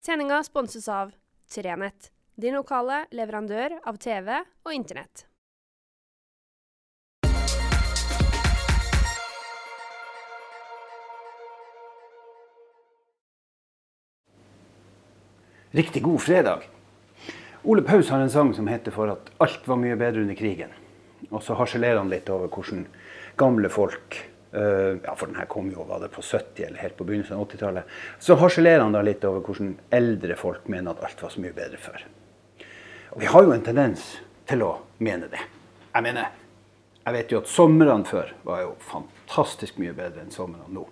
Sendinga 0.00 0.42
sponses 0.42 0.88
av 0.88 1.10
Trenett, 1.54 2.06
din 2.34 2.54
lokale 2.56 3.02
leverandør 3.12 3.74
av 3.84 3.98
TV 4.00 4.30
og 4.64 4.72
Internett. 4.72 5.26
Riktig 15.76 16.02
god 16.02 16.24
fredag. 16.24 16.64
Ole 17.68 17.84
Paus 17.84 18.08
har 18.08 18.24
en 18.24 18.32
sang 18.32 18.54
som 18.54 18.72
heter 18.72 18.90
'For 18.90 19.12
at 19.12 19.30
alt 19.38 19.68
var 19.68 19.76
mye 19.76 19.96
bedre 19.96 20.22
under 20.22 20.34
krigen'. 20.34 20.72
Og 21.30 21.42
så 21.42 21.54
harselerer 21.54 21.98
han 21.98 22.08
litt 22.08 22.30
over 22.30 22.48
hvordan 22.48 22.86
gamle 23.36 23.68
folk 23.68 24.30
ja, 24.52 25.12
for 25.14 25.28
den 25.28 25.38
her 25.38 25.46
kom 25.50 25.68
jo 25.70 25.84
var 25.86 26.00
det 26.02 26.08
på 26.10 26.24
70- 26.26 26.64
eller 26.66 26.82
helt 26.82 26.96
på 26.98 27.04
begynnelsen 27.06 27.36
av 27.36 27.44
80-tallet. 27.46 27.92
Så 28.18 28.34
harselerer 28.40 28.82
han 28.82 28.96
da 28.96 29.02
litt 29.06 29.24
over 29.28 29.44
hvordan 29.46 29.76
eldre 29.94 30.36
folk 30.38 30.66
mener 30.72 30.96
at 30.96 31.04
alt 31.06 31.22
var 31.22 31.34
så 31.34 31.42
mye 31.44 31.54
bedre 31.54 31.78
før. 31.78 32.04
Og 33.14 33.22
vi 33.22 33.30
har 33.30 33.46
jo 33.46 33.54
en 33.54 33.66
tendens 33.66 34.06
til 34.50 34.62
å 34.66 34.72
mene 35.02 35.30
det. 35.30 35.42
Jeg 35.90 36.06
mener, 36.06 36.30
jeg 37.04 37.16
vet 37.16 37.32
jo 37.34 37.42
at 37.42 37.50
somrene 37.50 38.06
før 38.06 38.32
var 38.46 38.64
jo 38.64 38.74
fantastisk 38.86 39.78
mye 39.82 39.94
bedre 39.94 40.24
enn 40.24 40.34
somrene 40.34 40.70
nå. 40.74 40.86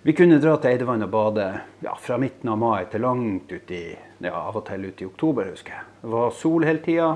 Vi 0.00 0.14
kunne 0.16 0.38
dra 0.40 0.54
til 0.56 0.72
Eidevann 0.72 1.04
og 1.04 1.10
bade 1.12 1.46
ja, 1.84 1.92
fra 2.00 2.16
midten 2.20 2.48
av 2.48 2.56
mai 2.60 2.86
til 2.88 3.02
langt 3.04 3.50
ut 3.52 3.72
i, 3.76 3.82
ja, 4.24 4.32
av 4.32 4.56
og 4.56 4.64
til 4.68 4.86
ut 4.88 5.02
i 5.02 5.08
oktober, 5.08 5.50
husker 5.52 5.76
jeg. 5.76 5.88
Det 6.00 6.12
var 6.14 6.32
sol 6.32 6.64
hele 6.64 6.80
tida. 6.84 7.10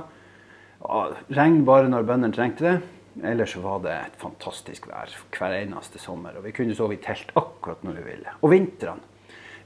Regn 1.32 1.62
bare 1.64 1.88
når 1.88 2.04
bøndene 2.10 2.36
trengte 2.36 2.66
det. 2.66 2.74
Ellers 3.22 3.54
var 3.62 3.82
det 3.84 3.94
et 3.94 4.16
fantastisk 4.18 4.88
vær 4.90 5.12
hver 5.36 5.54
eneste 5.60 6.00
sommer. 6.02 6.34
Og 6.38 6.46
vi 6.48 6.54
kunne 6.56 6.74
sove 6.74 6.96
i 6.96 7.02
telt 7.02 7.30
akkurat 7.38 7.84
når 7.86 8.00
vi 8.00 8.06
ville. 8.08 8.34
Og 8.42 8.50
vintrene. 8.54 9.12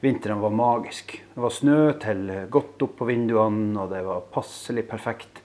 Vintrene 0.03 0.43
var 0.43 0.55
magisk. 0.55 1.17
Det 1.35 1.43
var 1.43 1.55
snø 1.55 1.79
til 1.99 2.29
godt 2.55 2.85
opp 2.87 2.99
på 3.01 3.09
vinduene, 3.09 3.73
og 3.83 3.91
det 3.91 4.05
var 4.07 4.29
passelig 4.31 4.85
perfekt. 4.87 5.41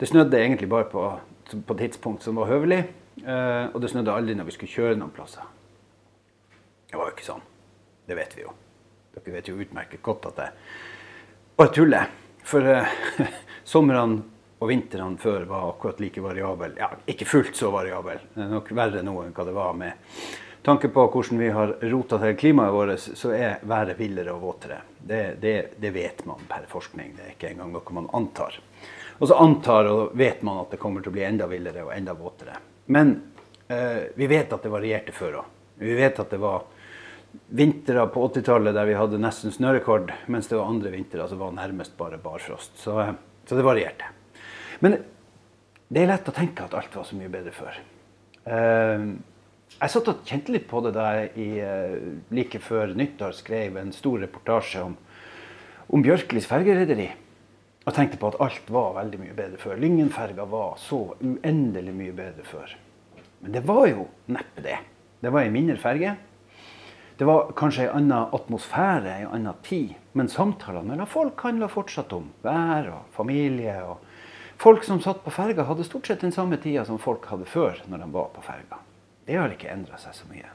Det 0.00 0.08
snødde 0.10 0.40
egentlig 0.40 0.68
bare 0.72 0.88
på, 0.90 1.04
på 1.68 1.76
tidspunkt 1.78 2.24
som 2.26 2.40
var 2.40 2.50
høvelig. 2.50 2.80
Eh, 3.22 3.66
og 3.70 3.78
det 3.82 3.92
snødde 3.92 4.16
aldri 4.16 4.34
når 4.34 4.48
vi 4.48 4.56
skulle 4.56 4.72
kjøre 4.72 4.96
noen 4.98 5.14
plasser. 5.14 5.46
Det 6.90 6.98
var 6.98 7.08
jo 7.08 7.14
ikke 7.14 7.28
sånn. 7.28 7.44
Det 8.08 8.16
vet 8.18 8.34
vi 8.34 8.42
jo. 8.42 8.56
Dere 9.12 9.36
vet 9.36 9.48
jo 9.52 9.60
utmerket 9.60 10.02
godt 10.02 10.26
at 10.32 10.40
det 10.40 10.48
bare 11.56 11.72
tuller. 11.76 12.10
For 12.42 12.66
uh, 12.66 12.88
somrene 13.72 14.24
og 14.62 14.70
vintrene 14.70 15.18
før 15.18 15.48
var 15.50 15.72
akkurat 15.72 16.00
like 16.00 16.22
variabel. 16.22 16.78
Ja, 16.78 16.92
ikke 17.10 17.26
fullt 17.26 17.58
så 17.58 17.72
variabel. 17.74 18.22
Det 18.34 18.46
er 18.46 18.54
nok 18.54 18.70
verre 18.78 19.02
nå 19.02 19.16
enn 19.24 19.34
hva 19.34 19.46
det 19.48 19.56
var 19.58 19.76
med 19.76 20.14
tanke 20.62 20.88
på 20.88 21.06
hvordan 21.10 21.38
vi 21.38 21.50
har 21.50 21.74
rota 21.80 22.18
til 22.22 22.36
klimaet 22.36 22.72
vårt, 22.72 23.00
så 23.00 23.32
er 23.34 23.62
været 23.66 23.98
villere 23.98 24.32
og 24.32 24.42
våtere. 24.42 24.80
Det, 24.98 25.22
det, 25.40 25.54
det, 25.76 25.90
vet 25.90 26.24
man 26.26 26.44
per 26.48 26.68
forskning. 26.70 27.16
Det 27.16 27.24
er 27.24 27.32
ikke 27.34 27.50
engang 27.50 27.72
noe 27.74 27.96
man 27.96 28.10
antar. 28.14 28.58
Og 29.18 29.28
så 29.28 29.38
antar 29.42 29.90
og 29.90 30.14
vet 30.18 30.42
man 30.46 30.62
at 30.62 30.74
det 30.74 30.80
kommer 30.82 31.02
til 31.02 31.12
å 31.12 31.16
bli 31.16 31.24
enda 31.26 31.48
villere 31.50 31.86
og 31.86 31.94
enda 31.94 32.14
våtere. 32.14 32.54
Men 32.94 33.16
eh, 33.68 34.14
vi 34.14 34.30
vet 34.30 34.54
at 34.54 34.62
det 34.62 34.72
varierte 34.72 35.14
før 35.14 35.42
òg. 35.42 35.50
Vi 35.82 35.98
vet 35.98 36.18
at 36.22 36.30
det 36.30 36.38
var 36.38 36.68
vintre 37.48 38.06
på 38.12 38.28
80-tallet 38.28 38.76
der 38.76 38.86
vi 38.86 38.96
hadde 38.98 39.18
nesten 39.18 39.54
snørekord, 39.54 40.12
mens 40.30 40.50
det 40.50 40.58
var 40.58 40.70
andre 40.70 40.92
vintre 40.94 41.26
som 41.28 41.40
var 41.42 41.54
nærmest 41.56 41.96
bare 41.98 42.20
barfrost. 42.22 42.76
Så, 42.78 42.98
eh, 43.02 43.14
så, 43.46 43.58
det 43.58 43.66
varierte. 43.66 44.14
Men 44.82 44.98
det 45.92 46.02
er 46.02 46.10
lett 46.10 46.28
å 46.28 46.34
tenke 46.34 46.66
at 46.66 46.74
alt 46.76 46.94
var 46.96 47.06
så 47.06 47.18
mye 47.18 47.30
bedre 47.32 47.52
før. 47.54 47.78
Uh, 48.42 49.14
jeg 49.72 49.92
satt 49.92 50.08
og 50.10 50.22
kjente 50.28 50.52
litt 50.54 50.68
på 50.70 50.82
det 50.84 50.92
da 50.96 51.08
jeg 51.20 51.48
uh, 51.62 51.96
like 52.34 52.60
før 52.62 52.94
nyttår 52.98 53.34
skrev 53.38 53.78
en 53.80 53.92
stor 53.94 54.22
reportasje 54.24 54.82
om, 54.82 54.96
om 55.92 56.04
Bjørklis 56.04 56.48
fergerederi. 56.50 57.10
Og 57.82 57.94
tenkte 57.96 58.18
på 58.18 58.30
at 58.30 58.38
alt 58.42 58.68
var 58.70 58.94
veldig 59.00 59.20
mye 59.24 59.36
bedre 59.36 59.58
før. 59.58 59.78
Lyngenferga 59.82 60.46
var 60.50 60.76
så 60.78 61.00
uendelig 61.18 61.94
mye 61.96 62.14
bedre 62.14 62.44
før. 62.46 62.76
Men 63.42 63.56
det 63.56 63.64
var 63.66 63.88
jo 63.90 64.06
neppe 64.30 64.62
det. 64.62 64.76
Det 65.22 65.32
var 65.34 65.42
ei 65.42 65.54
mindre 65.54 65.78
ferge. 65.82 66.14
Det 67.18 67.26
var 67.26 67.50
kanskje 67.58 67.88
en 67.88 67.96
annen 67.98 68.34
atmosfære, 68.34 69.16
en 69.24 69.34
annen 69.34 69.58
tid. 69.66 69.96
Men 70.18 70.30
samtalene 70.30 70.94
mellom 70.94 71.10
folk 71.10 71.42
handla 71.46 71.68
fortsatt 71.70 72.14
om 72.14 72.30
vær 72.42 72.88
og 72.94 73.12
familie. 73.18 73.76
og 73.82 74.11
Folk 74.62 74.84
som 74.84 75.00
satt 75.02 75.24
på 75.24 75.30
ferga, 75.34 75.64
hadde 75.66 75.82
stort 75.84 76.06
sett 76.06 76.20
den 76.22 76.32
samme 76.32 76.54
tida 76.62 76.84
som 76.86 77.00
folk 77.02 77.24
hadde 77.26 77.48
før 77.50 77.80
når 77.90 78.04
de 78.04 78.06
var 78.14 78.28
på 78.30 78.44
ferga. 78.46 78.76
Det 79.26 79.34
har 79.34 79.50
ikke 79.50 79.72
endra 79.72 79.98
seg 79.98 80.14
så 80.14 80.28
mye. 80.30 80.52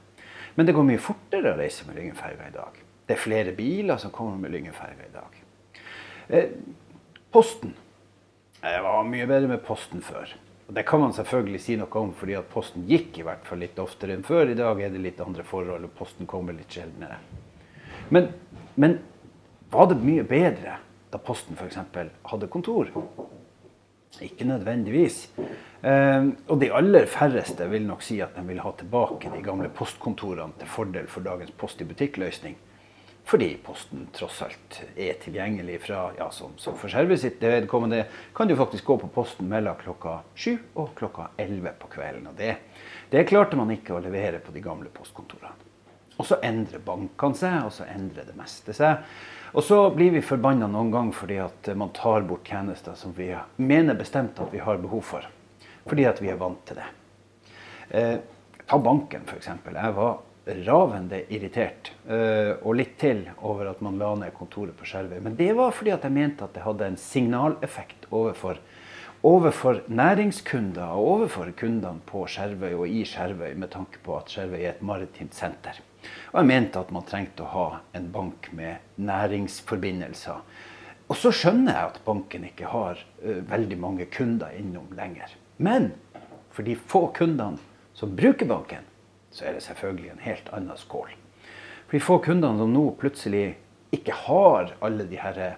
Men 0.56 0.68
det 0.68 0.75
går 0.78 0.85
mye 0.88 1.01
fortere 1.03 1.51
å 1.51 1.57
reise 1.59 1.84
med 1.84 1.97
Lyngenferga 2.00 2.47
i 2.47 2.53
dag. 2.53 2.78
Det 3.03 3.17
er 3.17 3.19
flere 3.19 3.51
biler 3.57 4.00
som 4.00 4.13
kommer 4.16 4.40
med 4.40 4.53
Lyngenferga 4.53 5.09
i 5.09 5.12
dag. 5.12 5.35
Eh, 6.29 6.56
posten. 7.35 7.73
Det 8.62 8.79
var 8.85 9.03
mye 9.12 9.28
bedre 9.28 9.51
med 9.51 9.59
Posten 9.67 10.00
før. 10.01 10.31
Og 10.69 10.73
Det 10.75 10.85
kan 10.88 11.03
man 11.03 11.12
selvfølgelig 11.13 11.62
si 11.66 11.75
noe 11.75 12.00
om, 12.00 12.13
fordi 12.16 12.38
at 12.40 12.47
Posten 12.51 12.88
gikk 12.88 13.19
i 13.19 13.25
hvert 13.28 13.44
fall 13.47 13.59
litt 13.59 13.79
oftere 13.79 14.16
enn 14.16 14.23
før. 14.23 14.47
I 14.47 14.56
dag 14.56 14.81
er 14.81 14.96
det 14.96 15.03
litt 15.03 15.19
andre 15.23 15.44
forhold, 15.44 15.84
og 15.84 15.96
Posten 16.00 16.28
kommer 16.28 16.56
litt 16.56 16.72
sjeldnere. 16.72 17.19
Men, 18.16 18.31
men 18.75 19.01
var 19.72 19.91
det 19.91 20.00
mye 20.00 20.23
bedre 20.23 20.79
da 21.12 21.19
Posten 21.19 21.59
f.eks. 21.59 21.84
hadde 22.31 22.50
kontor? 22.56 22.96
Ikke 24.22 24.47
nødvendigvis. 24.47 25.29
Eh, 25.38 26.29
og 26.47 26.61
de 26.61 26.72
aller 26.73 27.05
færreste 27.05 27.67
vil 27.69 27.85
nok 27.85 28.01
si 28.05 28.19
at 28.23 28.35
de 28.38 28.45
vil 28.47 28.61
ha 28.63 28.72
tilbake 28.78 29.29
de 29.33 29.44
gamle 29.45 29.69
postkontorene 29.69 30.57
til 30.59 30.72
fordel 30.72 31.07
for 31.11 31.25
dagens 31.25 31.53
Post 31.57 31.81
i 31.81 31.88
butikk-løsning. 31.89 32.57
Fordi 33.28 33.50
Posten 33.59 34.05
tross 34.16 34.39
alt 34.45 34.78
er 34.95 35.17
tilgjengelig 35.19 35.81
fra 35.83 36.05
ja, 36.16 36.29
som, 36.31 36.53
som 36.55 36.78
for 36.79 36.88
servicet 36.88 37.41
vedkommende 37.44 38.05
kan 38.35 38.47
du 38.47 38.55
faktisk 38.55 38.88
gå 38.88 38.95
på 39.01 39.09
Posten 39.11 39.50
mellom 39.51 39.75
klokka 39.81 40.22
7 40.35 40.53
og 40.79 40.94
klokka 40.95 41.34
11 41.35 41.73
på 41.81 41.89
kvelden. 41.91 42.29
Og 42.31 42.38
det, 42.39 42.53
det 43.11 43.25
klarte 43.28 43.59
man 43.59 43.73
ikke 43.75 43.97
å 43.97 44.03
levere 44.03 44.39
på 44.39 44.55
de 44.55 44.63
gamle 44.63 44.88
postkontorene. 44.95 45.67
Og 46.17 46.25
så 46.25 46.39
endrer 46.41 46.81
bankene 46.81 47.38
seg, 47.38 47.57
og 47.67 47.75
så 47.75 47.85
endrer 47.91 48.25
det 48.25 48.38
meste 48.39 48.73
seg. 48.73 49.03
Og 49.56 49.63
så 49.63 49.80
blir 49.96 50.12
vi 50.12 50.22
forbanna 50.25 50.68
noen 50.68 50.91
ganger 50.91 51.16
fordi 51.16 51.40
at 51.40 51.69
man 51.80 51.94
tar 51.96 52.25
bort 52.28 52.47
tjenester 52.47 52.97
som 53.00 53.13
vi 53.16 53.30
mener 53.62 53.96
bestemt 53.96 54.40
at 54.44 54.53
vi 54.53 54.63
har 54.63 54.81
behov 54.84 55.06
for. 55.08 55.28
Fordi 55.88 56.08
at 56.09 56.22
vi 56.22 56.31
er 56.34 56.40
vant 56.40 56.63
til 56.68 56.81
det. 56.81 56.88
Eh, 57.90 58.16
ta 58.68 58.80
banken, 58.84 59.24
f.eks. 59.28 59.47
Jeg 59.47 59.94
var 59.96 60.18
ravende 60.68 61.22
irritert, 61.34 61.91
eh, 62.08 62.53
og 62.62 62.78
litt 62.80 62.97
til, 63.00 63.25
over 63.44 63.72
at 63.72 63.81
man 63.84 64.00
la 64.00 64.13
ned 64.19 64.35
kontoret 64.35 64.75
på 64.78 64.88
Skjervøy. 64.88 65.19
Men 65.24 65.35
det 65.40 65.53
var 65.56 65.75
fordi 65.75 65.94
at 65.96 66.03
jeg 66.08 66.16
mente 66.16 66.46
at 66.46 66.56
det 66.56 66.64
hadde 66.64 66.88
en 66.88 67.00
signaleffekt 67.00 68.08
overfor, 68.12 68.59
overfor 69.25 69.81
næringskunder 69.88 70.83
og 70.83 71.07
overfor 71.13 71.51
kundene 71.57 72.03
på 72.05 72.25
Skjervøy 72.29 72.73
og 72.78 72.88
i 72.88 73.03
Skjervøy, 73.05 73.53
med 73.57 73.72
tanke 73.73 74.01
på 74.03 74.17
at 74.19 74.31
Skjervøy 74.31 74.61
er 74.61 74.75
et 74.75 74.81
maritimt 74.85 75.35
senter. 75.35 75.79
Og 76.31 76.39
jeg 76.41 76.50
mente 76.51 76.79
at 76.79 76.91
man 76.94 77.05
trengte 77.07 77.44
å 77.44 77.51
ha 77.51 77.67
en 77.97 78.09
bank 78.13 78.50
med 78.55 78.83
næringsforbindelser. 79.01 80.41
Og 81.07 81.16
så 81.16 81.31
skjønner 81.31 81.73
jeg 81.73 81.91
at 81.91 82.01
banken 82.05 82.45
ikke 82.50 82.72
har 82.72 83.00
uh, 83.23 83.39
veldig 83.50 83.78
mange 83.79 84.07
kunder 84.11 84.51
innom 84.57 84.89
lenger. 84.95 85.31
Men 85.57 85.94
for 86.51 86.67
de 86.67 86.75
få 86.75 87.07
kundene 87.16 87.61
som 87.97 88.16
bruker 88.16 88.49
banken, 88.49 88.84
så 89.31 89.47
er 89.47 89.57
det 89.57 89.63
selvfølgelig 89.66 90.11
en 90.13 90.25
helt 90.25 90.51
annen 90.53 90.78
skål. 90.78 91.13
For 91.88 91.97
de 91.97 92.03
få 92.03 92.19
kundene 92.25 92.59
som 92.59 92.73
nå 92.73 92.89
plutselig 92.99 93.45
ikke 93.95 94.16
har 94.28 94.73
alle 94.84 95.05
de 95.07 95.19
her 95.22 95.57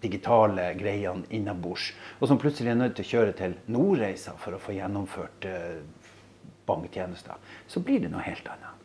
digitale 0.00 0.70
greiene 0.78 1.26
innabords, 1.34 1.90
og 2.20 2.30
som 2.30 2.38
plutselig 2.40 2.72
er 2.72 2.78
nødt 2.80 2.96
til 2.98 3.06
å 3.06 3.10
kjøre 3.10 3.36
til 3.36 3.56
Nordreisa 3.72 4.36
for 4.40 4.56
å 4.56 4.62
få 4.62 4.76
gjennomført 4.76 5.48
eh, 5.50 5.80
banktjenester, 6.66 7.38
så 7.68 7.82
blir 7.84 8.02
det 8.04 8.10
noe 8.12 8.24
helt 8.26 8.46
annet. 8.50 8.84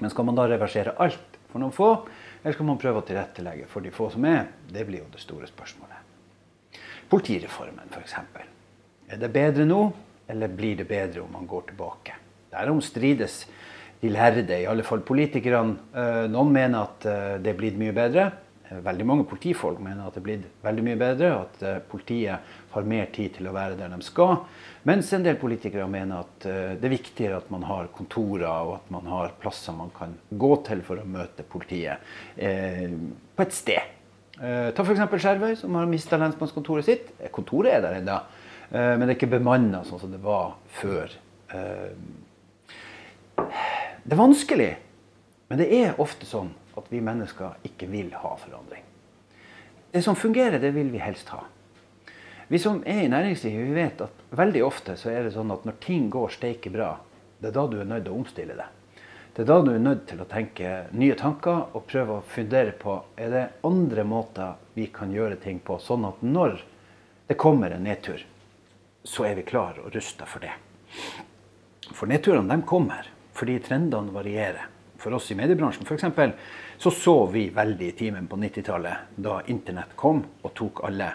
Men 0.00 0.12
skal 0.12 0.28
man 0.28 0.38
da 0.38 0.46
reversere 0.48 0.94
alt 1.02 1.40
for 1.50 1.62
noen 1.62 1.74
få, 1.74 1.90
eller 2.42 2.56
skal 2.56 2.68
man 2.68 2.78
prøve 2.80 3.02
å 3.02 3.06
tilrettelegge 3.08 3.66
for 3.68 3.84
de 3.84 3.92
få 3.94 4.10
som 4.12 4.24
er? 4.28 4.52
Det 4.70 4.84
blir 4.88 5.02
jo 5.02 5.10
det 5.12 5.22
store 5.22 5.48
spørsmålet. 5.50 6.06
Politireformen, 7.10 7.90
f.eks. 7.90 8.14
Er 9.10 9.18
det 9.18 9.32
bedre 9.34 9.66
nå, 9.66 9.80
eller 10.30 10.52
blir 10.54 10.78
det 10.78 10.86
bedre 10.88 11.24
om 11.24 11.32
man 11.34 11.48
går 11.50 11.72
tilbake? 11.72 12.14
Derom 12.52 12.78
strides 12.82 13.42
de 14.00 14.12
lærde, 14.12 14.46
i 14.56 14.68
alle 14.70 14.84
fall 14.86 15.02
politikerne. 15.04 15.90
Eh, 15.92 16.22
noen 16.30 16.52
mener 16.54 16.86
at 16.86 17.08
eh, 17.10 17.34
det 17.42 17.52
er 17.52 17.58
blitt 17.58 17.80
mye 17.80 17.94
bedre. 17.96 18.30
Eh, 18.70 18.80
veldig 18.84 19.06
mange 19.06 19.26
politifolk 19.28 19.80
mener 19.82 20.06
at 20.06 20.16
det 20.16 20.22
er 20.22 20.26
blitt 20.28 20.64
veldig 20.64 20.84
mye 20.86 20.98
bedre, 21.00 21.30
at 21.42 21.86
politiet 21.90 22.56
har 22.70 22.88
mer 22.88 23.10
tid 23.14 23.36
til 23.36 23.50
å 23.50 23.54
være 23.54 23.78
der 23.78 23.92
de 23.92 24.00
skal. 24.06 24.38
Mens 24.88 25.10
en 25.12 25.26
del 25.26 25.36
politikere 25.40 25.88
mener 25.90 26.22
at 26.24 26.46
det 26.80 26.86
er 26.86 26.94
viktigere 26.94 27.40
at 27.42 27.50
man 27.52 27.66
har 27.68 27.90
kontorer 27.92 28.48
og 28.48 28.76
at 28.78 28.92
man 28.94 29.10
har 29.12 29.34
plasser 29.42 29.76
man 29.76 29.90
kan 29.96 30.14
gå 30.30 30.52
til 30.64 30.80
for 30.86 31.02
å 31.02 31.04
møte 31.04 31.44
politiet 31.44 32.00
på 32.38 33.44
et 33.44 33.52
sted. 33.52 33.98
Ta 34.40 34.86
f.eks. 34.86 35.02
Skjervøy, 35.20 35.52
som 35.60 35.76
har 35.76 35.90
mista 35.90 36.16
lensmannskontoret 36.16 36.86
sitt. 36.86 37.10
Kontoret 37.34 37.74
er 37.74 37.84
der 37.84 37.98
ennå, 37.98 38.16
men 38.72 39.04
det 39.04 39.10
er 39.10 39.18
ikke 39.18 39.34
bemanna 39.34 39.82
sånn 39.84 40.00
som 40.00 40.14
det 40.14 40.22
var 40.24 40.54
før 40.80 41.12
det 44.04 44.12
er 44.14 44.20
vanskelig, 44.20 44.70
men 45.50 45.60
det 45.60 45.68
er 45.76 46.00
ofte 46.02 46.26
sånn 46.28 46.52
at 46.80 46.90
vi 46.92 47.02
mennesker 47.04 47.60
ikke 47.68 47.88
vil 47.90 48.12
ha 48.14 48.34
forandring. 48.40 48.82
det 49.92 50.02
som 50.02 50.16
fungerer, 50.16 50.58
det 50.58 50.70
vil 50.70 50.90
vi 50.90 50.98
helst 50.98 51.28
ha. 51.28 51.44
Vi 52.48 52.58
som 52.58 52.82
er 52.86 53.04
i 53.04 53.08
næringslivet, 53.08 53.66
vi 53.66 53.74
vet 53.74 54.00
at 54.02 54.22
veldig 54.34 54.64
ofte 54.64 54.96
så 54.98 55.10
er 55.10 55.22
det 55.22 55.34
sånn 55.34 55.52
at 55.54 55.64
når 55.64 55.76
ting 55.82 56.08
går 56.10 56.32
steike 56.34 56.70
bra, 56.70 56.96
det 57.38 57.50
er 57.50 57.54
da 57.54 57.66
du 57.66 57.76
er 57.80 57.86
nødt 57.86 58.04
til 58.04 58.12
å 58.12 58.18
omstille 58.18 58.56
det. 58.58 58.66
Det 59.34 59.44
er 59.44 59.46
da 59.46 59.60
du 59.62 59.70
er 59.70 59.82
nødt 59.82 60.08
til 60.10 60.18
å 60.20 60.26
tenke 60.26 60.72
nye 60.98 61.14
tanker 61.14 61.76
og 61.78 61.86
prøve 61.86 62.16
å 62.18 62.24
fundere 62.26 62.74
på 62.74 62.96
er 63.14 63.30
det 63.30 63.44
andre 63.62 64.04
måter 64.04 64.58
vi 64.74 64.88
kan 64.90 65.14
gjøre 65.14 65.38
ting 65.38 65.60
på, 65.62 65.78
sånn 65.78 66.08
at 66.08 66.24
når 66.26 66.58
det 67.30 67.38
kommer 67.38 67.70
en 67.70 67.86
nedtur, 67.86 68.24
så 69.06 69.28
er 69.28 69.38
vi 69.38 69.46
klar 69.46 69.78
og 69.84 69.94
rusta 69.94 70.26
for 70.26 70.42
det. 70.42 70.52
For 71.94 72.10
nedturene 72.10 72.50
de 72.50 72.66
kommer 72.66 73.06
fordi 73.38 73.60
trendene 73.62 74.12
varierer. 74.12 74.66
For 75.00 75.14
oss 75.16 75.30
i 75.30 75.38
mediebransjen 75.38 75.86
f.eks. 75.86 76.34
så 76.80 76.90
så 76.90 77.26
vi 77.26 77.50
veldig 77.52 77.88
i 77.88 77.92
timen 77.92 78.26
på 78.26 78.38
90-tallet, 78.40 79.16
da 79.20 79.42
internett 79.52 79.90
kom 80.00 80.22
og 80.40 80.52
tok 80.56 80.80
alle. 80.88 81.10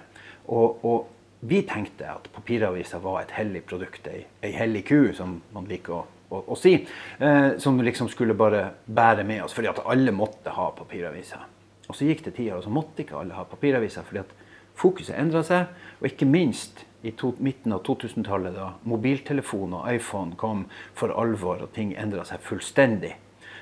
Og, 0.53 0.83
og 0.85 1.39
vi 1.49 1.63
tenkte 1.65 2.05
at 2.11 2.27
papiravisa 2.35 2.99
var 3.01 3.23
et 3.23 3.33
hellig 3.33 3.63
produkt, 3.65 4.05
ei, 4.11 4.19
ei 4.45 4.51
hellig 4.53 4.83
ku, 4.85 4.99
som 5.17 5.39
man 5.55 5.65
liker 5.65 5.95
å, 5.97 6.03
å, 6.29 6.41
å 6.53 6.57
si. 6.59 6.75
Eh, 7.17 7.55
som 7.57 7.81
liksom 7.81 8.11
skulle 8.13 8.37
bare 8.37 8.61
bære 8.85 9.25
med 9.25 9.41
oss, 9.47 9.55
fordi 9.57 9.71
at 9.71 9.81
alle 9.89 10.13
måtte 10.13 10.53
ha 10.53 10.67
papiraviser. 10.77 11.47
Og 11.89 11.97
så 11.97 12.11
gikk 12.11 12.21
det 12.27 12.35
tida, 12.37 12.59
og 12.59 12.67
så 12.67 12.73
måtte 12.73 13.01
ikke 13.01 13.17
alle 13.23 13.33
ha 13.33 13.47
papiraviser, 13.49 14.05
fordi 14.05 14.21
at 14.21 14.37
fokuset 14.77 15.17
endra 15.17 15.41
seg. 15.49 15.73
Og 15.97 16.11
ikke 16.11 16.29
minst 16.29 16.85
i 17.01 17.15
to, 17.17 17.33
midten 17.41 17.73
av 17.73 17.81
2000-tallet, 17.89 18.53
da 18.53 18.69
mobiltelefon 18.85 19.79
og 19.79 19.89
iPhone 19.97 20.37
kom 20.37 20.67
for 20.93 21.09
alvor 21.09 21.65
og 21.65 21.73
ting 21.73 21.97
endra 21.97 22.21
seg 22.29 22.45
fullstendig. 22.45 23.15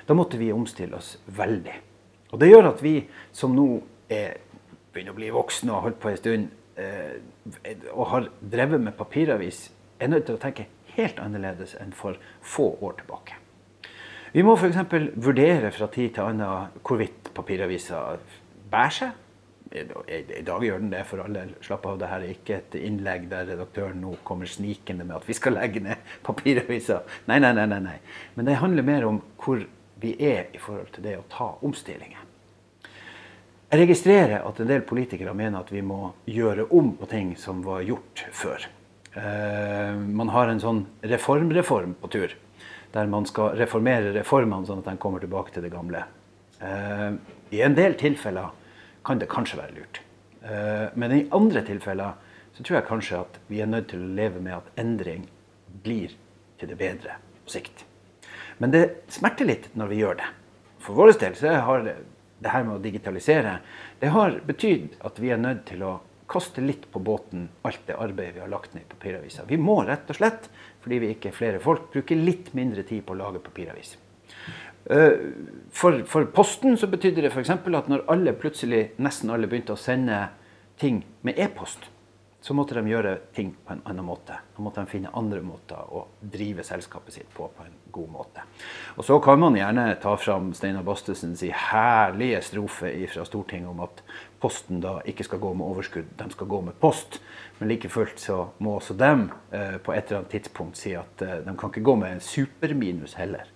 Da 0.04 0.12
måtte 0.12 0.36
vi 0.36 0.52
omstille 0.52 1.00
oss 1.00 1.14
veldig. 1.32 1.80
Og 2.34 2.42
det 2.42 2.50
gjør 2.50 2.72
at 2.72 2.82
vi 2.82 2.98
som 3.32 3.54
nå 3.54 3.68
er, 4.10 4.36
begynner 4.92 5.14
å 5.14 5.18
bli 5.22 5.30
voksne 5.34 5.70
og 5.70 5.78
har 5.78 5.88
holdt 5.88 6.02
på 6.02 6.10
en 6.10 6.20
stund, 6.20 6.52
Eh, 6.74 7.20
og 7.92 8.06
har 8.10 8.28
drevet 8.40 8.80
med 8.80 8.96
papiravis, 8.98 9.68
er 10.00 10.10
nødt 10.10 10.26
til 10.26 10.34
å 10.34 10.42
tenke 10.42 10.66
helt 10.96 11.20
annerledes 11.22 11.76
enn 11.78 11.92
for 11.94 12.18
få 12.42 12.72
år 12.82 12.96
tilbake. 13.02 13.36
Vi 14.34 14.42
må 14.42 14.56
f.eks. 14.58 14.80
vurdere 15.14 15.70
fra 15.74 15.86
tid 15.94 16.16
til 16.16 16.24
annen 16.26 16.72
hvorvidt 16.82 17.30
papiraviser 17.36 18.18
bærer 18.72 18.96
seg. 18.96 19.20
I 19.74 20.42
dag 20.46 20.62
gjør 20.62 20.82
den 20.82 20.90
det 20.90 21.04
for 21.06 21.22
alle. 21.22 21.46
Slapp 21.62 21.86
av, 21.90 21.98
det 21.98 22.10
her 22.10 22.24
er 22.24 22.34
ikke 22.34 22.58
et 22.58 22.74
innlegg 22.78 23.28
der 23.30 23.46
redaktøren 23.52 24.02
nå 24.02 24.16
kommer 24.26 24.50
snikende 24.50 25.06
med 25.06 25.16
at 25.20 25.30
vi 25.30 25.38
skal 25.38 25.54
legge 25.58 25.82
ned 25.82 26.10
papiraviser. 26.26 27.06
Nei, 27.30 27.38
nei, 27.42 27.54
nei, 27.54 27.70
nei. 27.70 27.98
Men 28.34 28.50
det 28.50 28.58
handler 28.58 28.86
mer 28.86 29.06
om 29.06 29.22
hvor 29.38 29.62
vi 30.04 30.14
er 30.20 30.52
i 30.52 30.60
forhold 30.60 30.92
til 30.94 31.06
det 31.06 31.16
å 31.18 31.26
ta 31.32 31.54
omstillinger. 31.64 32.30
Jeg 33.74 33.80
registrerer 33.80 34.44
at 34.46 34.60
en 34.60 34.68
del 34.70 34.84
politikere 34.86 35.32
mener 35.34 35.64
at 35.64 35.72
vi 35.74 35.80
må 35.82 36.12
gjøre 36.30 36.68
om 36.76 36.92
på 36.98 37.08
ting 37.10 37.32
som 37.40 37.64
var 37.64 37.82
gjort 37.82 38.26
før. 38.30 38.66
Uh, 39.14 39.96
man 40.14 40.30
har 40.34 40.50
en 40.50 40.60
sånn 40.62 40.82
reformreform 41.02 41.96
på 42.02 42.10
tur, 42.12 42.34
der 42.94 43.10
man 43.10 43.26
skal 43.26 43.56
reformere 43.58 44.12
reformene 44.14 44.68
sånn 44.68 44.82
at 44.82 44.90
de 44.92 45.00
kommer 45.02 45.22
tilbake 45.24 45.54
til 45.54 45.66
det 45.66 45.72
gamle. 45.74 46.04
Uh, 46.60 47.16
I 47.54 47.64
en 47.66 47.74
del 47.74 47.96
tilfeller 47.98 48.52
kan 49.06 49.18
det 49.18 49.30
kanskje 49.32 49.58
være 49.62 49.78
lurt. 49.78 50.02
Uh, 50.44 50.92
men 50.94 51.16
i 51.16 51.24
andre 51.34 51.64
tilfeller 51.66 52.20
så 52.54 52.62
tror 52.62 52.78
jeg 52.78 52.88
kanskje 52.92 53.24
at 53.24 53.40
vi 53.48 53.62
er 53.64 53.70
nødt 53.70 53.88
til 53.90 54.04
å 54.04 54.12
leve 54.20 54.44
med 54.44 54.60
at 54.60 54.70
endring 54.78 55.26
blir 55.82 56.14
til 56.60 56.70
det 56.70 56.78
bedre 56.78 57.18
på 57.42 57.56
sikt. 57.56 57.86
Men 58.58 58.74
det 58.74 58.84
smerter 59.12 59.48
litt 59.48 59.70
når 59.78 59.92
vi 59.92 60.00
gjør 60.02 60.18
det. 60.20 60.30
For 60.84 60.96
vår 60.98 61.14
del 61.20 61.36
så 61.38 61.54
har 61.66 61.84
det 61.84 62.52
her 62.52 62.66
med 62.66 62.76
å 62.76 62.82
digitalisere, 62.82 63.58
det 64.00 64.10
har 64.12 64.36
betydd 64.46 64.98
at 65.06 65.20
vi 65.22 65.32
er 65.32 65.40
nødt 65.40 65.64
til 65.70 65.84
å 65.86 65.94
kaste 66.30 66.62
litt 66.64 66.86
på 66.92 67.00
båten 67.04 67.48
alt 67.68 67.82
det 67.86 67.96
arbeidet 68.00 68.38
vi 68.38 68.42
har 68.42 68.52
lagt 68.52 68.74
ned 68.74 68.84
i 68.84 68.90
papiravisa. 68.90 69.44
Vi 69.48 69.58
må 69.60 69.78
rett 69.84 70.08
og 70.10 70.18
slett, 70.18 70.48
fordi 70.84 71.00
vi 71.02 71.12
ikke 71.14 71.30
er 71.30 71.36
flere 71.36 71.60
folk, 71.62 71.90
bruke 71.92 72.16
litt 72.18 72.52
mindre 72.56 72.84
tid 72.86 73.04
på 73.06 73.14
å 73.14 73.20
lage 73.20 73.42
papiravis. 73.44 73.94
Eh, 74.84 75.16
for, 75.72 76.02
for 76.08 76.28
Posten 76.32 76.76
så 76.80 76.88
betydde 76.92 77.24
det 77.24 77.32
f.eks. 77.32 77.52
at 77.54 77.90
når 77.92 78.06
alle 78.12 78.34
plutselig, 78.36 78.90
nesten 79.00 79.32
alle 79.32 79.48
begynte 79.48 79.76
å 79.76 79.80
sende 79.80 80.26
ting 80.80 81.02
med 81.24 81.38
e-post, 81.40 81.88
så 82.44 82.52
måtte 82.52 82.76
de 82.76 82.90
gjøre 82.90 83.14
ting 83.32 83.54
på 83.64 83.72
en 83.72 83.80
annen 83.88 84.04
måte. 84.04 84.34
Da 84.52 84.60
måtte 84.60 84.82
de 84.84 84.90
finne 84.90 85.12
andre 85.16 85.40
måter 85.40 85.80
å 85.96 86.02
drive 86.20 86.60
selskapet 86.66 87.16
sitt 87.16 87.30
på 87.32 87.46
på 87.48 87.64
en 87.64 87.78
god 87.94 88.10
måte. 88.12 88.44
Og 88.98 89.04
Så 89.04 89.16
kan 89.24 89.40
man 89.40 89.56
gjerne 89.56 89.86
ta 90.02 90.12
fram 90.20 90.52
Steinar 90.52 90.84
Bastesens 90.84 91.40
herlige 91.40 92.42
strofe 92.44 92.92
fra 93.08 93.24
Stortinget 93.24 93.70
om 93.70 93.80
at 93.80 94.04
Posten 94.44 94.82
da 94.84 94.98
ikke 95.08 95.24
skal 95.24 95.40
gå 95.40 95.54
med 95.56 95.64
overskudd, 95.72 96.10
de 96.18 96.30
skal 96.34 96.46
gå 96.46 96.60
med 96.60 96.76
post. 96.80 97.22
Men 97.58 97.70
like 97.70 97.88
fullt 97.88 98.20
så 98.20 98.50
må 98.58 98.76
også 98.76 98.92
dem 98.92 99.30
eh, 99.50 99.78
på 99.80 99.94
et 99.94 100.10
eller 100.10 100.20
annet 100.20 100.34
tidspunkt 100.36 100.76
si 100.76 100.92
at 100.92 101.24
eh, 101.24 101.38
de 101.46 101.56
kan 101.56 101.72
ikke 101.72 101.86
gå 101.86 101.96
med 101.96 102.12
en 102.12 102.20
superminus 102.20 103.16
heller. 103.16 103.48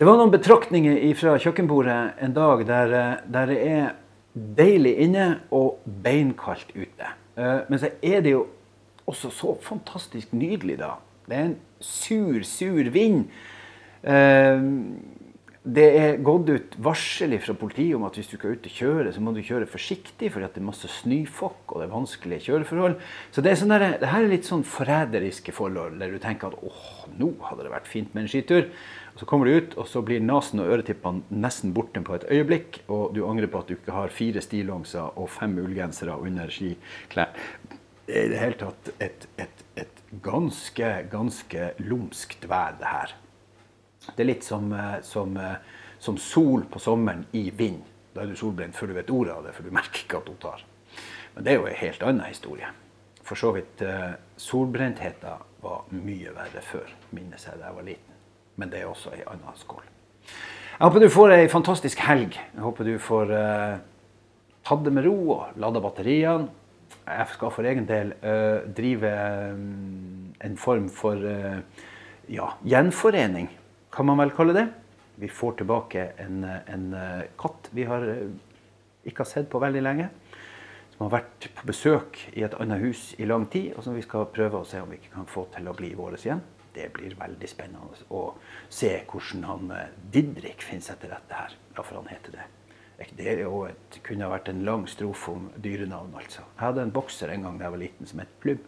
Det 0.00 0.08
var 0.08 0.16
noen 0.16 0.32
betraktninger 0.32 0.96
fra 1.20 1.36
kjøkkenbordet 1.36 1.98
en 2.24 2.32
dag 2.32 2.64
der, 2.64 2.94
eh, 2.96 3.18
der 3.28 3.52
det 3.52 3.58
er 3.68 3.90
deilig 4.34 4.94
inne 5.06 5.26
og 5.54 5.80
beinkaldt 6.04 6.74
ute. 6.76 7.14
Uh, 7.36 7.62
men 7.70 7.80
så 7.82 7.92
er 8.02 8.24
det 8.24 8.34
jo 8.34 8.44
også 9.10 9.30
så 9.34 9.56
fantastisk 9.64 10.34
nydelig, 10.36 10.78
da. 10.80 10.96
Det 11.26 11.36
er 11.36 11.48
en 11.48 11.56
sur, 11.80 12.42
sur 12.46 12.90
vind. 12.94 13.24
Uh, 14.04 14.60
det 15.60 15.86
er 15.92 16.20
gått 16.24 16.48
ut 16.48 16.76
varsel 16.80 17.34
fra 17.44 17.52
politiet 17.58 17.92
om 17.92 18.06
at 18.08 18.14
hvis 18.16 18.30
du 18.30 18.38
skal 18.38 18.54
ut 18.56 18.64
og 18.64 18.76
kjøre, 18.78 19.10
så 19.12 19.20
må 19.20 19.34
du 19.36 19.42
kjøre 19.44 19.68
forsiktig, 19.68 20.30
for 20.32 20.40
det 20.40 20.56
er 20.56 20.64
masse 20.64 20.88
snøfokk 20.88 21.74
og 21.74 21.82
det 21.82 21.84
er 21.84 21.92
vanskelige 21.92 22.46
kjøreforhold. 22.46 22.96
Så 23.28 23.44
det, 23.44 23.52
er 23.52 23.60
sånn 23.60 23.74
der, 23.74 23.84
det 24.00 24.08
her 24.08 24.24
er 24.24 24.32
litt 24.32 24.48
sånn 24.48 24.64
forræderiske 24.64 25.52
forhold, 25.52 25.98
der 26.00 26.14
du 26.14 26.22
tenker 26.22 26.48
at 26.48 26.64
åh, 26.64 27.04
nå 27.20 27.34
hadde 27.44 27.66
det 27.66 27.74
vært 27.74 27.92
fint 27.92 28.16
med 28.16 28.24
en 28.24 28.32
skitur. 28.32 28.70
Så 29.16 29.26
kommer 29.26 29.46
du 29.46 29.56
ut, 29.58 29.74
og 29.76 29.88
så 29.90 30.02
blir 30.06 30.22
nesen 30.22 30.62
og 30.62 30.70
øretippene 30.70 31.40
nesten 31.42 31.74
borte 31.76 32.02
på 32.06 32.14
et 32.16 32.26
øyeblikk. 32.30 32.82
Og 32.88 33.14
du 33.16 33.24
angrer 33.26 33.50
på 33.50 33.62
at 33.62 33.70
du 33.70 33.76
ikke 33.76 33.96
har 33.96 34.14
fire 34.14 34.42
stillongser 34.44 35.18
og 35.18 35.30
fem 35.32 35.58
ullgensere 35.60 36.16
under 36.20 36.52
skiklær. 36.52 37.34
Det 38.06 38.16
er 38.16 38.26
i 38.26 38.30
det 38.32 38.40
hele 38.40 38.58
tatt 38.58 38.90
et, 38.98 39.26
et, 39.38 39.64
et 39.78 40.00
ganske, 40.22 40.88
ganske 41.10 41.68
lumskt 41.78 42.48
vær, 42.50 42.74
det 42.80 42.90
her. 42.90 43.14
Det 44.08 44.24
er 44.24 44.30
litt 44.32 44.46
som, 44.46 44.72
eh, 44.72 44.98
som, 45.06 45.36
eh, 45.36 45.56
som, 45.98 46.18
sol 46.18 46.64
på 46.70 46.82
sommeren 46.82 47.26
i 47.36 47.50
vind. 47.54 47.82
Da 48.14 48.24
er 48.24 48.32
du 48.32 48.38
solbrent 48.38 48.74
før 48.74 48.90
du 48.90 48.96
vet 48.96 49.12
ordet 49.14 49.36
av 49.36 49.46
det, 49.46 49.54
for 49.54 49.66
du 49.66 49.74
merker 49.74 50.02
ikke 50.04 50.22
at 50.22 50.30
hun 50.32 50.40
tar. 50.42 50.64
Men 51.34 51.46
det 51.46 51.52
er 51.52 51.60
jo 51.60 51.68
en 51.70 51.82
helt 51.84 52.06
annen 52.08 52.26
historie. 52.26 52.70
For 53.22 53.38
så 53.38 53.52
vidt, 53.54 53.82
eh, 53.86 54.14
solbrentheten 54.36 55.46
var 55.62 55.84
mye 55.94 56.32
verre 56.34 56.64
før, 56.64 56.88
minnes 57.14 57.46
jeg 57.46 57.60
da 57.60 57.68
jeg 57.68 57.78
var 57.78 57.86
liten 57.86 58.19
men 58.60 58.70
det 58.72 58.82
er 58.82 58.90
også 58.90 59.14
ei 59.16 59.24
anna 59.24 59.54
skål. 59.56 59.86
Jeg 60.80 60.88
håper 60.88 61.02
du 61.02 61.12
får 61.12 61.34
ei 61.34 61.48
fantastisk 61.52 62.00
helg. 62.04 62.36
Jeg 62.36 62.64
håper 62.64 62.88
du 62.88 62.94
får 63.00 63.32
uh, 63.32 63.78
tatt 64.64 64.84
det 64.84 64.92
med 64.96 65.06
ro 65.08 65.16
og 65.36 65.60
lada 65.60 65.80
batteriene. 65.84 66.48
Jeg 67.04 67.32
skal 67.32 67.52
for 67.54 67.66
egen 67.66 67.88
del 67.88 68.12
uh, 68.22 68.60
drive 68.76 69.10
um, 69.52 70.30
en 70.44 70.56
form 70.60 70.86
for 70.92 71.20
uh, 71.20 71.58
ja, 72.30 72.52
gjenforening, 72.64 73.50
kan 73.92 74.08
man 74.08 74.20
vel 74.22 74.32
kalle 74.36 74.56
det. 74.56 74.68
Vi 75.20 75.28
får 75.28 75.58
tilbake 75.58 76.04
en, 76.22 76.44
en 76.48 76.84
katt 77.36 77.66
vi 77.76 77.84
har, 77.84 78.06
ikke 79.04 79.20
har 79.20 79.28
sett 79.28 79.50
på 79.52 79.60
veldig 79.60 79.82
lenge. 79.84 80.06
Som 80.94 81.08
har 81.08 81.18
vært 81.18 81.50
på 81.58 81.66
besøk 81.68 82.16
i 82.32 82.46
et 82.46 82.56
annet 82.56 82.80
hus 82.80 83.10
i 83.20 83.28
lang 83.28 83.44
tid, 83.52 83.74
og 83.74 83.84
som 83.84 83.98
vi 83.98 84.06
skal 84.06 84.30
prøve 84.32 84.62
å 84.62 84.68
se 84.68 84.80
om 84.80 84.88
vi 84.88 84.96
ikke 84.96 85.12
kan 85.18 85.28
få 85.28 85.44
til 85.52 85.68
å 85.68 85.76
bli 85.76 85.92
våre 85.98 86.16
igjen 86.22 86.40
det 86.74 86.88
blir 86.94 87.16
veldig 87.18 87.48
spennende 87.50 88.06
å 88.14 88.22
se 88.72 88.92
hvordan 89.10 89.46
han 89.48 89.76
eh, 89.76 89.92
Didrik 90.14 90.64
finner 90.66 90.86
seg 90.86 91.00
til 91.02 91.12
rette 91.12 91.36
her. 91.36 91.54
Ja, 91.76 91.82
for 91.82 92.00
han 92.00 92.10
heter 92.10 92.36
det. 92.38 92.48
Det 93.16 93.32
et, 93.32 93.96
kunne 94.04 94.28
vært 94.28 94.50
en 94.52 94.60
lang 94.66 94.84
strofe 94.90 95.32
om 95.32 95.48
dyrenavn, 95.56 96.12
altså. 96.20 96.44
Jeg 96.44 96.60
hadde 96.66 96.82
en 96.84 96.92
bokser 96.92 97.32
en 97.32 97.46
gang 97.46 97.56
da 97.56 97.66
jeg 97.66 97.74
var 97.74 97.80
liten 97.80 98.10
som 98.10 98.20
het 98.20 98.34
Plum. 98.42 98.60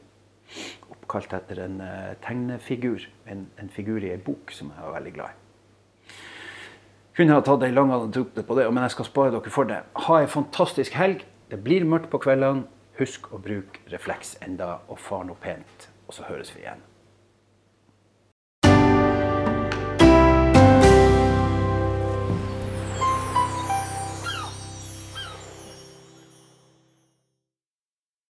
Oppkalt 0.88 1.34
etter 1.36 1.60
en 1.66 1.80
uh, 1.84 2.14
tegnefigur. 2.24 3.04
En, 3.28 3.44
en, 3.60 3.68
figur 3.72 4.00
i 4.00 4.12
ei 4.14 4.20
bok 4.20 4.54
som 4.56 4.72
jeg 4.72 4.86
var 4.86 4.96
veldig 4.96 5.12
glad 5.18 5.34
i. 5.34 6.14
Kunne 7.18 7.36
ha 7.36 7.44
tatt 7.44 7.66
ei 7.66 7.74
lang 7.74 7.92
anekdote 7.92 8.44
på 8.48 8.56
det, 8.56 8.64
men 8.72 8.86
jeg 8.86 8.94
skal 8.94 9.08
spare 9.10 9.34
dere 9.34 9.52
for 9.52 9.68
det. 9.68 9.82
Ha 10.06 10.22
ei 10.22 10.30
fantastisk 10.32 10.96
helg. 10.96 11.26
Det 11.52 11.60
blir 11.60 11.84
mørkt 11.84 12.08
på 12.12 12.22
kveldene. 12.24 12.64
Husk 12.96 13.28
å 13.32 13.40
bruke 13.40 13.84
refleks 13.92 14.38
enda, 14.44 14.78
og 14.88 15.00
far 15.00 15.28
noe 15.28 15.36
pent. 15.40 15.90
Og 16.08 16.16
så 16.16 16.24
høres 16.28 16.54
vi 16.56 16.64
igjen. 16.64 16.80